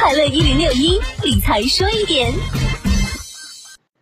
[0.00, 2.32] 快乐一零六一理财说一点。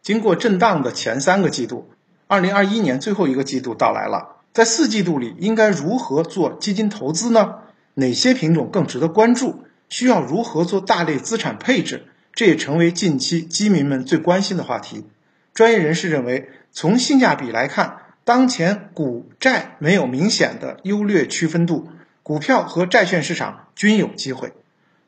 [0.02, 1.88] 经过震荡的前三个季度，
[2.26, 4.36] 二零二一年最后一个季度到来了。
[4.52, 7.60] 在四季度里，应该如何做基金投资呢？
[7.94, 9.64] 哪些品种更值得关注？
[9.88, 12.04] 需要如何做大类资产配置？
[12.34, 15.06] 这也成为近期基民们最关心的话题。
[15.54, 21.88] 专业人士认为，从性价比来看，当前股债没有明显的优劣区分度，
[22.22, 24.52] 股票和债券市场均有机会。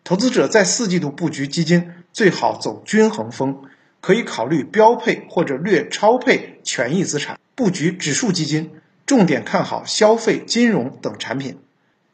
[0.09, 3.59] 投资者在四季度布局基金，最好走均衡风，
[4.01, 8.71] 可以考虑标配或者略超配权益资产，布局指数基金。
[9.05, 11.59] 重点看好消费、金融等产品。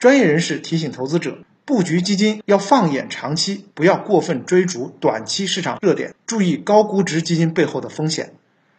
[0.00, 8.32] 专业人士提醒投资者，布局基金要放眼长期，不要过分追逐短期市场热点，注意高估值基金背后的风险。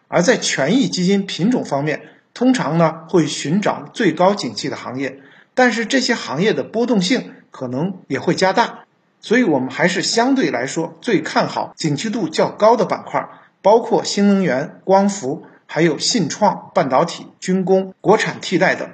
[0.09, 2.01] 而在权益基金品种方面，
[2.33, 5.21] 通常呢会寻找最高景气的行业，
[5.53, 8.84] 但是这些行业的波动性可能也会加大，
[9.25, 13.27] 所以我们还是相对来说最看好景气度较高的板块，
[13.63, 15.47] 包括新能源、光伏。
[15.67, 18.87] 还有信创、半导体、军工、国产替代等，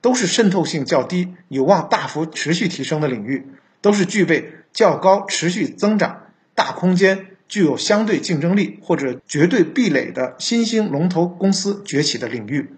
[0.00, 3.46] 都是渗透性较低、有望大幅持续提升的领域，
[3.82, 6.22] 都是具备较高持续增长、
[6.54, 12.70] 大空间、具有相对竞争力或者绝对壁垒的新兴龙头公司崛起的领域。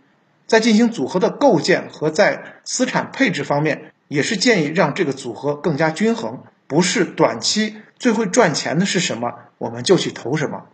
[0.48, 10.66] 在进行组合的构建和在资产配置方面，也是建议让这个组合更加均衡，不是短期最会赚钱的是什么，我们就去投什么。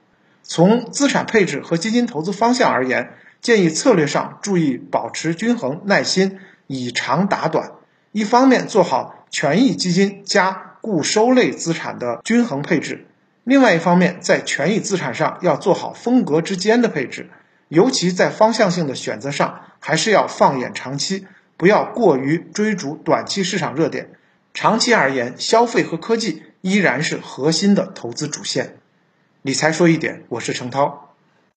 [0.43, 7.73] 从资产配置和基金投资方向而言，建议策略上注意保持均衡、耐心，以长打短。
[8.11, 13.07] 一方面做好权益基金加固收类资产的均衡配置，
[13.45, 17.31] 另外一方面在权益资产上要做好风格之间的配置。
[17.69, 24.11] 尤其在方向性的选择上，还是要放眼长期，不要过于追逐短期市场热点。
[24.55, 28.77] 长期而言，消费和科技依然是核心的投资主线。
[29.41, 31.12] 理财说一点，我是程涛。